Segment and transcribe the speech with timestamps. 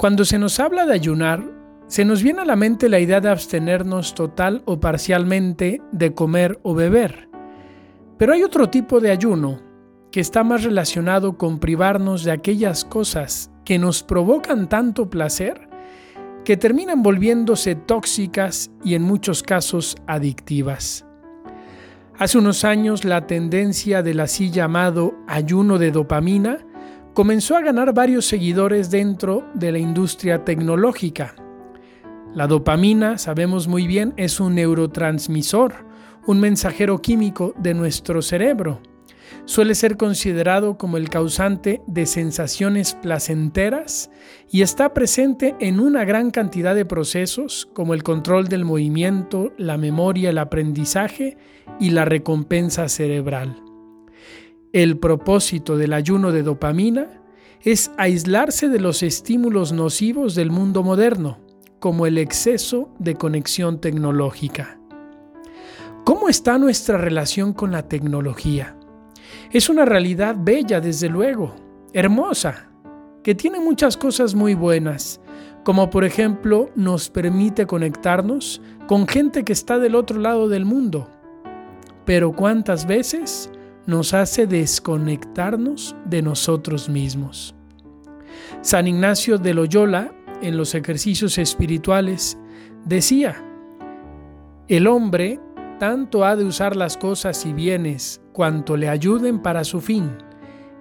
[0.00, 1.44] Cuando se nos habla de ayunar,
[1.86, 6.58] se nos viene a la mente la idea de abstenernos total o parcialmente de comer
[6.62, 7.28] o beber.
[8.16, 9.60] Pero hay otro tipo de ayuno
[10.10, 15.68] que está más relacionado con privarnos de aquellas cosas que nos provocan tanto placer
[16.46, 21.04] que terminan volviéndose tóxicas y en muchos casos adictivas.
[22.16, 26.64] Hace unos años la tendencia del así llamado ayuno de dopamina
[27.14, 31.34] comenzó a ganar varios seguidores dentro de la industria tecnológica.
[32.34, 35.74] La dopamina, sabemos muy bien, es un neurotransmisor,
[36.26, 38.80] un mensajero químico de nuestro cerebro.
[39.44, 44.10] Suele ser considerado como el causante de sensaciones placenteras
[44.50, 49.76] y está presente en una gran cantidad de procesos como el control del movimiento, la
[49.76, 51.36] memoria, el aprendizaje
[51.80, 53.69] y la recompensa cerebral.
[54.72, 57.20] El propósito del ayuno de dopamina
[57.62, 61.40] es aislarse de los estímulos nocivos del mundo moderno,
[61.80, 64.78] como el exceso de conexión tecnológica.
[66.04, 68.76] ¿Cómo está nuestra relación con la tecnología?
[69.50, 71.56] Es una realidad bella, desde luego,
[71.92, 72.70] hermosa,
[73.24, 75.20] que tiene muchas cosas muy buenas,
[75.64, 81.10] como por ejemplo nos permite conectarnos con gente que está del otro lado del mundo.
[82.04, 83.50] Pero ¿cuántas veces
[83.90, 87.54] nos hace desconectarnos de nosotros mismos?
[88.62, 92.38] San Ignacio de Loyola, en los ejercicios espirituales,
[92.84, 93.44] decía,
[94.68, 95.40] el hombre
[95.78, 100.10] tanto ha de usar las cosas y bienes cuanto le ayuden para su fin,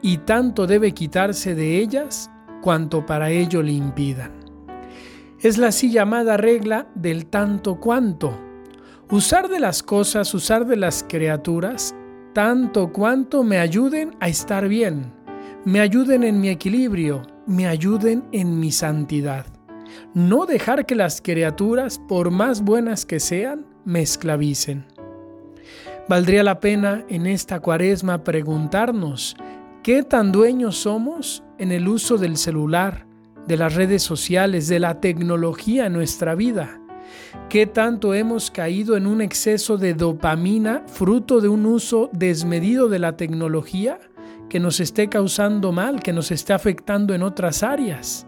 [0.02, 2.30] y tanto debe quitarse de ellas
[2.62, 4.32] cuanto para ello le impidan.
[5.42, 8.38] Es la así llamada regla del tanto cuanto.
[9.10, 11.96] Usar de las cosas, usar de las criaturas,
[12.34, 15.12] tanto cuanto me ayuden a estar bien,
[15.66, 19.46] me ayuden en mi equilibrio, me ayuden en mi santidad.
[20.14, 24.86] No dejar que las criaturas, por más buenas que sean, me esclavicen.
[26.08, 29.36] Valdría la pena en esta cuaresma preguntarnos
[29.84, 33.06] qué tan dueños somos en el uso del celular,
[33.48, 36.80] de las redes sociales, de la tecnología en nuestra vida.
[37.50, 43.00] ¿Qué tanto hemos caído en un exceso de dopamina fruto de un uso desmedido de
[43.00, 44.00] la tecnología
[44.50, 48.26] que nos esté causando mal, que nos esté afectando en otras áreas?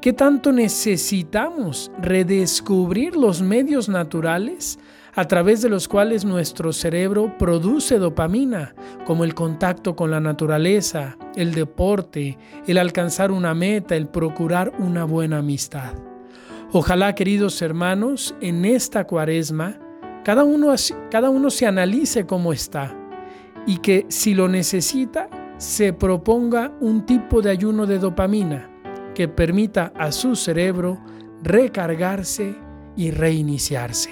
[0.00, 4.78] ¿Qué tanto necesitamos redescubrir los medios naturales
[5.14, 8.74] a través de los cuales nuestro cerebro produce dopamina,
[9.06, 12.36] como el contacto con la naturaleza, el deporte,
[12.66, 15.94] el alcanzar una meta, el procurar una buena amistad.
[16.76, 19.78] Ojalá, queridos hermanos, en esta cuaresma,
[20.24, 20.74] cada uno,
[21.08, 22.92] cada uno se analice cómo está
[23.64, 28.68] y que si lo necesita, se proponga un tipo de ayuno de dopamina
[29.14, 30.98] que permita a su cerebro
[31.44, 32.56] recargarse
[32.96, 34.10] y reiniciarse.